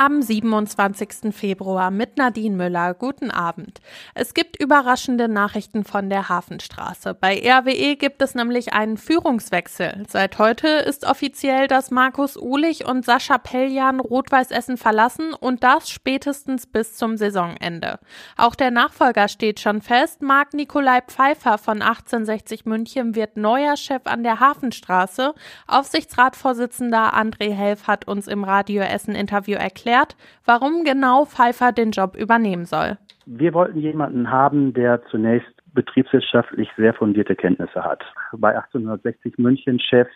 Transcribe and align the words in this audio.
am 0.00 0.22
27. 0.22 1.30
Februar 1.30 1.90
mit 1.90 2.16
Nadine 2.16 2.56
Müller. 2.56 2.94
Guten 2.94 3.30
Abend. 3.30 3.82
Es 4.14 4.32
gibt 4.32 4.58
überraschende 4.58 5.28
Nachrichten 5.28 5.84
von 5.84 6.08
der 6.08 6.30
Hafenstraße. 6.30 7.12
Bei 7.12 7.34
RWE 7.34 7.96
gibt 7.96 8.22
es 8.22 8.34
nämlich 8.34 8.72
einen 8.72 8.96
Führungswechsel. 8.96 10.04
Seit 10.08 10.38
heute 10.38 10.68
ist 10.68 11.04
offiziell, 11.04 11.66
dass 11.66 11.90
Markus 11.90 12.38
Uhlich 12.38 12.86
und 12.86 13.04
Sascha 13.04 13.36
Pelljan 13.36 14.00
Rot-Weiß 14.00 14.52
Essen 14.52 14.78
verlassen 14.78 15.34
und 15.34 15.62
das 15.62 15.90
spätestens 15.90 16.66
bis 16.66 16.96
zum 16.96 17.18
Saisonende. 17.18 17.98
Auch 18.38 18.54
der 18.54 18.70
Nachfolger 18.70 19.28
steht 19.28 19.60
schon 19.60 19.82
fest. 19.82 20.22
Marc 20.22 20.54
Nikolai 20.54 21.02
Pfeiffer 21.02 21.58
von 21.58 21.82
1860 21.82 22.64
München 22.64 23.14
wird 23.14 23.36
neuer 23.36 23.76
Chef 23.76 24.06
an 24.06 24.22
der 24.22 24.40
Hafenstraße. 24.40 25.34
Aufsichtsratsvorsitzender 25.66 27.12
André 27.12 27.52
Helf 27.52 27.86
hat 27.86 28.08
uns 28.08 28.28
im 28.28 28.44
Radio 28.44 28.80
Essen 28.80 29.14
Interview 29.14 29.58
erklärt, 29.58 29.89
erklärt, 29.90 30.16
warum 30.44 30.84
genau 30.84 31.24
Pfeiffer 31.24 31.72
den 31.72 31.90
Job 31.90 32.16
übernehmen 32.16 32.64
soll. 32.64 32.96
Wir 33.26 33.54
wollten 33.54 33.78
jemanden 33.78 34.30
haben, 34.30 34.72
der 34.72 35.02
zunächst 35.10 35.50
betriebswirtschaftlich 35.74 36.68
sehr 36.76 36.94
fundierte 36.94 37.36
Kenntnisse 37.36 37.84
hat. 37.84 38.02
Bei 38.32 38.56
1860 38.56 39.38
München 39.38 39.78
Chef 39.78 40.08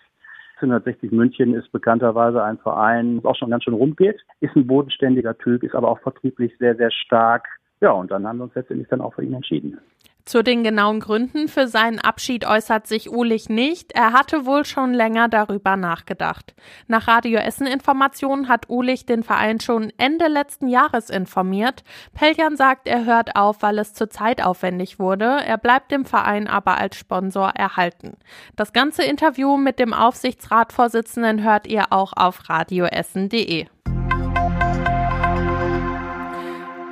1860 0.60 1.12
München 1.12 1.54
ist 1.54 1.70
bekannterweise 1.72 2.42
ein 2.42 2.58
Verein, 2.58 3.20
der 3.20 3.30
auch 3.30 3.36
schon 3.36 3.50
ganz 3.50 3.64
schön 3.64 3.74
rumgeht, 3.74 4.20
ist 4.40 4.54
ein 4.56 4.66
bodenständiger 4.66 5.36
Typ, 5.36 5.62
ist 5.64 5.74
aber 5.74 5.88
auch 5.88 5.98
vertrieblich 5.98 6.52
sehr, 6.58 6.76
sehr 6.76 6.90
stark. 6.90 7.46
Ja, 7.80 7.90
und 7.90 8.10
dann 8.10 8.26
haben 8.26 8.38
wir 8.38 8.44
uns 8.44 8.54
letztendlich 8.54 8.88
dann 8.88 9.00
auch 9.00 9.14
für 9.14 9.24
ihn 9.24 9.34
entschieden. 9.34 9.78
Zu 10.24 10.42
den 10.42 10.64
genauen 10.64 11.00
Gründen 11.00 11.48
für 11.48 11.68
seinen 11.68 11.98
Abschied 11.98 12.46
äußert 12.46 12.86
sich 12.86 13.10
Ulich 13.10 13.50
nicht. 13.50 13.92
Er 13.92 14.14
hatte 14.14 14.46
wohl 14.46 14.64
schon 14.64 14.94
länger 14.94 15.28
darüber 15.28 15.76
nachgedacht. 15.76 16.54
Nach 16.86 17.06
Radio 17.08 17.40
Essen 17.40 17.66
Informationen 17.66 18.48
hat 18.48 18.70
Ulich 18.70 19.04
den 19.04 19.22
Verein 19.22 19.60
schon 19.60 19.92
Ende 19.98 20.28
letzten 20.28 20.68
Jahres 20.68 21.10
informiert. 21.10 21.84
Peljan 22.14 22.56
sagt, 22.56 22.88
er 22.88 23.04
hört 23.04 23.36
auf, 23.36 23.60
weil 23.60 23.78
es 23.78 23.92
zurzeit 23.92 24.42
aufwendig 24.42 24.98
wurde. 24.98 25.26
Er 25.44 25.58
bleibt 25.58 25.90
dem 25.90 26.06
Verein 26.06 26.48
aber 26.48 26.78
als 26.78 26.96
Sponsor 26.96 27.50
erhalten. 27.50 28.16
Das 28.56 28.72
ganze 28.72 29.02
Interview 29.02 29.58
mit 29.58 29.78
dem 29.78 29.92
Aufsichtsratvorsitzenden 29.92 31.42
hört 31.42 31.66
ihr 31.66 31.92
auch 31.92 32.14
auf 32.16 32.48
radioessen.de. 32.48 33.66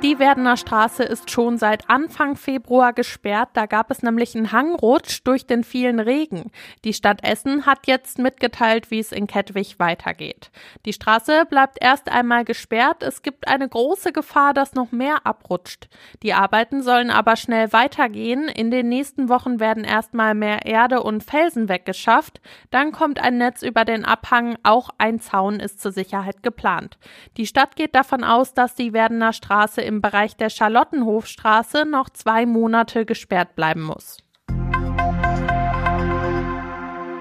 Die 0.03 0.19
Werdener 0.19 0.57
Straße 0.57 1.01
ist 1.03 1.31
schon 1.31 1.57
seit 1.57 1.89
Anfang 1.89 2.35
Februar 2.35 2.91
gesperrt. 2.91 3.51
Da 3.53 3.67
gab 3.67 3.89
es 3.89 4.03
nämlich 4.03 4.35
einen 4.35 4.51
Hangrutsch 4.51 5.21
durch 5.23 5.47
den 5.47 5.63
vielen 5.63 6.01
Regen. 6.01 6.51
Die 6.83 6.91
Stadt 6.91 7.23
Essen 7.23 7.65
hat 7.65 7.87
jetzt 7.87 8.19
mitgeteilt, 8.19 8.91
wie 8.91 8.99
es 8.99 9.13
in 9.13 9.27
Kettwig 9.27 9.79
weitergeht. 9.79 10.51
Die 10.85 10.91
Straße 10.91 11.45
bleibt 11.49 11.77
erst 11.79 12.11
einmal 12.11 12.43
gesperrt. 12.43 13.01
Es 13.01 13.21
gibt 13.21 13.47
eine 13.47 13.69
große 13.69 14.11
Gefahr, 14.11 14.53
dass 14.53 14.73
noch 14.73 14.91
mehr 14.91 15.25
abrutscht. 15.25 15.87
Die 16.21 16.33
Arbeiten 16.33 16.81
sollen 16.81 17.09
aber 17.09 17.37
schnell 17.37 17.71
weitergehen. 17.71 18.49
In 18.49 18.71
den 18.71 18.89
nächsten 18.89 19.29
Wochen 19.29 19.61
werden 19.61 19.85
erstmal 19.85 20.35
mehr 20.35 20.65
Erde 20.65 21.01
und 21.01 21.23
Felsen 21.23 21.69
weggeschafft. 21.69 22.41
Dann 22.71 22.91
kommt 22.91 23.21
ein 23.21 23.37
Netz 23.37 23.61
über 23.61 23.85
den 23.85 24.03
Abhang. 24.03 24.57
Auch 24.63 24.89
ein 24.97 25.21
Zaun 25.21 25.61
ist 25.61 25.79
zur 25.79 25.93
Sicherheit 25.93 26.43
geplant. 26.43 26.97
Die 27.37 27.47
Stadt 27.47 27.77
geht 27.77 27.95
davon 27.95 28.25
aus, 28.25 28.53
dass 28.53 28.75
die 28.75 28.91
Werdener 28.91 29.31
Straße 29.31 29.81
im 29.92 29.92
im 29.93 30.01
Bereich 30.01 30.35
der 30.35 30.49
Charlottenhofstraße 30.49 31.85
noch 31.85 32.09
zwei 32.09 32.45
Monate 32.47 33.05
gesperrt 33.05 33.55
bleiben 33.55 33.83
muss. 33.83 34.22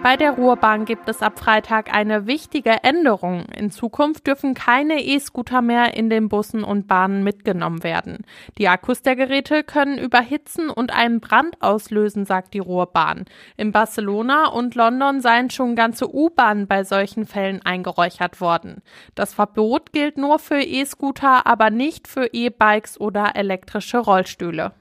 Bei 0.03 0.17
der 0.17 0.33
Ruhrbahn 0.33 0.85
gibt 0.85 1.09
es 1.09 1.23
ab 1.23 1.39
Freitag 1.39 1.95
eine 1.95 2.27
wichtige 2.27 2.83
Änderung. 2.83 3.45
In 3.57 3.71
Zukunft 3.71 4.27
dürfen 4.27 4.55
keine 4.55 5.01
E-Scooter 5.01 5.63
mehr 5.63 5.97
in 5.97 6.11
den 6.11 6.29
Bussen 6.29 6.65
und 6.65 6.89
Bahnen 6.89 7.23
mitgenommen 7.23 7.85
werden. 7.85 8.27
Die 8.59 8.67
Akkus 8.67 9.03
der 9.03 9.15
Geräte 9.15 9.63
können 9.63 9.99
überhitzen 9.99 10.71
und 10.71 10.93
einen 10.93 11.21
Brand 11.21 11.63
auslösen, 11.63 12.27
sagt 12.27 12.53
die 12.55 12.59
Ruhrbahn. 12.59 13.27
In 13.57 13.71
Barcelona 13.71 14.49
und 14.49 14.75
London 14.75 15.21
seien 15.21 15.51
schon 15.51 15.77
ganze 15.77 16.13
U-Bahnen 16.13 16.67
bei 16.67 16.83
solchen 16.83 17.25
Fällen 17.25 17.63
eingeräuchert 17.65 18.41
worden. 18.41 18.83
Das 19.15 19.33
Verbot 19.33 19.93
gilt 19.93 20.19
nur 20.19 20.41
für 20.41 20.61
E-Scooter, 20.61 21.47
aber 21.47 21.71
nicht 21.71 22.09
für 22.09 22.27
E-Bikes 22.33 23.01
oder 23.01 23.37
elektrische 23.37 23.99
Rollstühle. 23.99 24.73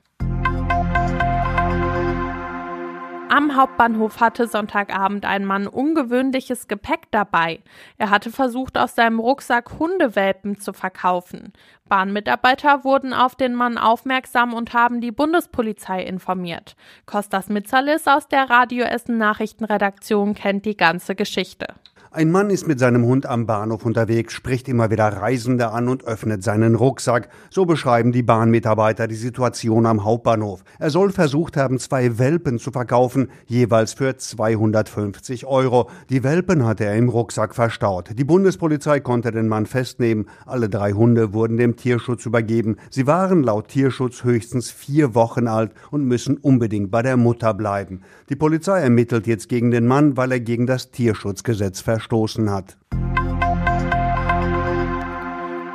Am 3.41 3.55
Hauptbahnhof 3.55 4.19
hatte 4.19 4.45
Sonntagabend 4.45 5.25
ein 5.25 5.45
Mann 5.45 5.65
ungewöhnliches 5.65 6.67
Gepäck 6.67 7.09
dabei. 7.09 7.61
Er 7.97 8.11
hatte 8.11 8.29
versucht, 8.29 8.77
aus 8.77 8.93
seinem 8.93 9.17
Rucksack 9.17 9.79
Hundewelpen 9.79 10.59
zu 10.59 10.73
verkaufen. 10.73 11.51
Bahnmitarbeiter 11.89 12.83
wurden 12.83 13.15
auf 13.15 13.33
den 13.33 13.55
Mann 13.55 13.79
aufmerksam 13.79 14.53
und 14.53 14.73
haben 14.75 15.01
die 15.01 15.11
Bundespolizei 15.11 16.03
informiert. 16.03 16.75
Kostas 17.07 17.49
Mitzalis 17.49 18.05
aus 18.05 18.27
der 18.27 18.47
Radio 18.47 18.85
Essen 18.85 19.17
Nachrichtenredaktion 19.17 20.35
kennt 20.35 20.67
die 20.67 20.77
ganze 20.77 21.15
Geschichte. 21.15 21.65
Ein 22.13 22.29
Mann 22.29 22.49
ist 22.49 22.67
mit 22.67 22.77
seinem 22.77 23.05
Hund 23.05 23.25
am 23.25 23.45
Bahnhof 23.45 23.85
unterwegs, 23.85 24.33
spricht 24.33 24.67
immer 24.67 24.91
wieder 24.91 25.07
Reisende 25.07 25.71
an 25.71 25.87
und 25.87 26.03
öffnet 26.03 26.43
seinen 26.43 26.75
Rucksack. 26.75 27.29
So 27.49 27.65
beschreiben 27.65 28.11
die 28.11 28.21
Bahnmitarbeiter 28.21 29.07
die 29.07 29.15
Situation 29.15 29.85
am 29.85 30.03
Hauptbahnhof. 30.03 30.65
Er 30.77 30.89
soll 30.89 31.13
versucht 31.13 31.55
haben, 31.55 31.79
zwei 31.79 32.19
Welpen 32.19 32.59
zu 32.59 32.71
verkaufen, 32.71 33.29
jeweils 33.45 33.93
für 33.93 34.17
250 34.17 35.45
Euro. 35.45 35.89
Die 36.09 36.21
Welpen 36.21 36.65
hatte 36.65 36.83
er 36.83 36.97
im 36.97 37.07
Rucksack 37.07 37.55
verstaut. 37.55 38.09
Die 38.13 38.25
Bundespolizei 38.25 38.99
konnte 38.99 39.31
den 39.31 39.47
Mann 39.47 39.65
festnehmen. 39.65 40.25
Alle 40.45 40.67
drei 40.67 40.91
Hunde 40.91 41.31
wurden 41.31 41.55
dem 41.55 41.77
Tierschutz 41.77 42.25
übergeben. 42.25 42.75
Sie 42.89 43.07
waren 43.07 43.41
laut 43.41 43.69
Tierschutz 43.69 44.25
höchstens 44.25 44.69
vier 44.69 45.15
Wochen 45.15 45.47
alt 45.47 45.71
und 45.91 46.03
müssen 46.03 46.35
unbedingt 46.35 46.91
bei 46.91 47.03
der 47.03 47.15
Mutter 47.15 47.53
bleiben. 47.53 48.01
Die 48.27 48.35
Polizei 48.35 48.81
ermittelt 48.81 49.27
jetzt 49.27 49.47
gegen 49.47 49.71
den 49.71 49.87
Mann, 49.87 50.17
weil 50.17 50.33
er 50.33 50.41
gegen 50.41 50.67
das 50.67 50.91
Tierschutzgesetz 50.91 51.79
verstoßen 51.79 52.00
verstoßen 52.01 52.49
hat. 52.49 52.77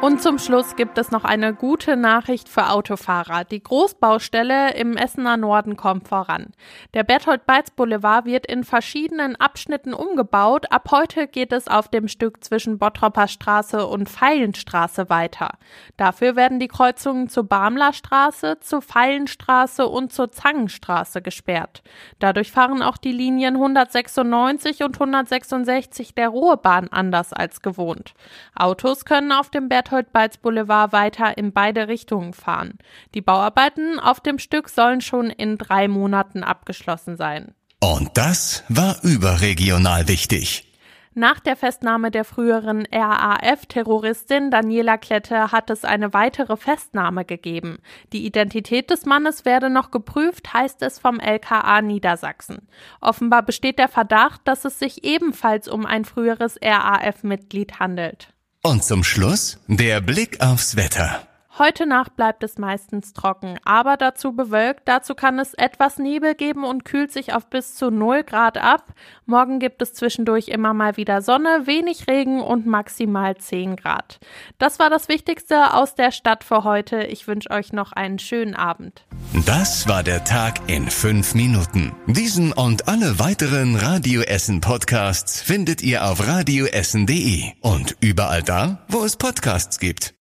Und 0.07 0.23
zum 0.23 0.39
Schluss 0.39 0.77
gibt 0.77 0.99
es 0.99 1.11
noch 1.11 1.25
eine 1.25 1.53
gute 1.53 1.97
Nachricht 1.97 2.49
für 2.49 2.71
Autofahrer. 2.71 3.43
Die 3.43 3.61
Großbaustelle 3.61 4.75
im 4.75 4.97
Essener 4.97 5.37
Norden 5.37 5.77
kommt 5.77 6.07
voran. 6.07 6.53
Der 6.95 7.03
Berthold-Beitz-Boulevard 7.03 8.25
wird 8.25 8.47
in 8.47 8.63
verschiedenen 8.63 9.35
Abschnitten 9.35 9.93
umgebaut. 9.93 10.71
Ab 10.71 10.91
heute 10.93 11.27
geht 11.27 11.53
es 11.53 11.67
auf 11.67 11.89
dem 11.89 12.07
Stück 12.07 12.45
zwischen 12.45 12.79
Bottropper 12.79 13.27
Straße 13.27 13.85
und 13.85 14.09
Feilenstraße 14.09 15.11
weiter. 15.11 15.59
Dafür 15.97 16.37
werden 16.37 16.61
die 16.61 16.69
Kreuzungen 16.69 17.29
zur 17.29 17.43
Barmler 17.43 17.93
Straße, 17.93 18.59
zur 18.61 18.83
Feilenstraße 18.83 19.89
und 19.89 20.13
zur 20.13 20.31
Zangenstraße 20.31 21.21
gesperrt. 21.21 21.83
Dadurch 22.21 22.53
fahren 22.53 22.81
auch 22.81 22.97
die 22.97 23.11
Linien 23.11 23.57
196 23.57 24.85
und 24.85 24.95
166 24.95 26.15
der 26.15 26.29
Ruhrbahn 26.29 26.87
anders 26.93 27.33
als 27.33 27.61
gewohnt. 27.61 28.15
Autos 28.55 29.05
können 29.05 29.33
auf 29.33 29.51
dem 29.51 29.69
Berthold 29.69 29.96
Berthold 30.05 30.43
Boulevard 30.43 30.93
weiter 30.93 31.37
in 31.37 31.53
beide 31.53 31.89
Richtungen 31.89 32.33
fahren. 32.33 32.79
Die 33.15 33.21
Bauarbeiten 33.21 33.99
auf 33.99 34.21
dem 34.21 34.39
Stück 34.39 34.69
sollen 34.69 35.01
schon 35.01 35.31
in 35.31 35.59
drei 35.59 35.89
Monaten 35.89 36.43
abgeschlossen 36.43 37.17
sein. 37.17 37.55
Und 37.81 38.11
das 38.15 38.65
war 38.69 38.97
überregional 39.03 40.09
wichtig. 40.09 40.67
Nach 41.19 41.41
der 41.41 41.57
Festnahme 41.57 42.11
der 42.11 42.25
früheren 42.27 42.87
RAF-Terroristin 42.93 44.51
Daniela 44.51 44.99
Klette 44.99 45.51
hat 45.51 45.71
es 45.71 45.83
eine 45.83 46.13
weitere 46.13 46.59
Festnahme 46.59 47.25
gegeben. 47.25 47.79
Die 48.13 48.27
Identität 48.27 48.91
des 48.91 49.07
Mannes 49.07 49.47
werde 49.47 49.71
noch 49.71 49.91
geprüft, 49.91 50.53
heißt 50.53 50.83
es 50.83 50.99
vom 50.99 51.19
LKA 51.19 51.81
Niedersachsen. 51.81 52.69
Offenbar 53.01 53.45
besteht 53.45 53.79
der 53.79 53.89
Verdacht, 53.89 54.43
dass 54.45 54.67
es 54.67 54.79
sich 54.79 55.05
ebenfalls 55.05 55.69
um 55.69 55.87
ein 55.87 56.05
früheres 56.05 56.59
RAF-Mitglied 56.63 57.81
handelt. 57.81 58.36
Und 58.67 58.83
zum 58.83 59.05
Schluss 59.05 59.59
der 59.69 60.01
Blick 60.01 60.41
aufs 60.41 60.75
Wetter. 60.75 61.23
Heute 61.59 61.87
Nacht 61.87 62.17
bleibt 62.17 62.43
es 62.43 62.59
meistens 62.59 63.15
trocken, 63.15 63.59
aber 63.65 63.97
dazu 63.97 64.35
bewölkt. 64.35 64.83
Dazu 64.85 65.15
kann 65.15 65.39
es 65.39 65.55
etwas 65.55 65.97
Nebel 65.97 66.35
geben 66.35 66.65
und 66.65 66.85
kühlt 66.85 67.11
sich 67.11 67.33
auf 67.33 67.49
bis 67.49 67.75
zu 67.77 67.91
0 67.91 68.25
Grad 68.25 68.59
ab. 68.59 68.93
Morgen 69.25 69.59
gibt 69.59 69.81
es 69.81 69.95
zwischendurch 69.95 70.49
immer 70.49 70.75
mal 70.75 70.99
wieder 70.99 71.23
Sonne, 71.23 71.63
wenig 71.65 72.09
Regen 72.09 72.43
und 72.43 72.67
maximal 72.67 73.39
10 73.39 73.77
Grad. 73.77 74.21
Das 74.59 74.79
war 74.79 74.91
das 74.91 75.09
Wichtigste 75.09 75.73
aus 75.73 75.95
der 75.95 76.11
Stadt 76.11 76.45
für 76.45 76.63
heute. 76.63 77.05
Ich 77.05 77.27
wünsche 77.27 77.51
euch 77.51 77.73
noch 77.73 77.93
einen 77.93 78.19
schönen 78.19 78.55
Abend. 78.55 79.07
Das 79.47 79.89
war 79.89 80.03
der 80.03 80.25
Tag 80.25 80.61
in 80.67 80.91
5 80.91 81.35
Minuten. 81.35 81.95
Diesen 82.07 82.53
und 82.53 82.87
alle 82.87 83.19
weiteren 83.19 83.77
Radio 83.77 84.21
Essen 84.21 84.61
Podcasts 84.61 85.41
findet 85.41 85.83
ihr 85.83 86.05
auf 86.05 86.27
radioessen.de 86.27 87.53
und 87.63 87.97
überall 88.01 88.43
da, 88.43 88.85
wo 88.89 89.05
es 89.05 89.17
Podcasts 89.17 89.79
gibt. 89.79 90.13